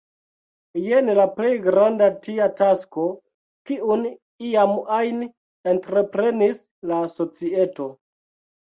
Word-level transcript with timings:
Jen 0.85 1.11
la 1.19 1.25
plej 1.35 1.51
granda 1.65 2.07
tia 2.27 2.47
tasko, 2.61 3.05
kiun 3.71 4.09
iam 4.51 4.77
ajn 4.99 5.25
entreprenis 5.77 6.69
la 6.95 7.05
societo. 7.17 7.93